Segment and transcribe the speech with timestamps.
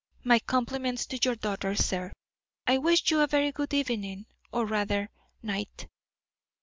[0.23, 2.11] My compliments to your daughter, sir.
[2.65, 5.11] I wish you a very good evening, or rather
[5.43, 5.87] night."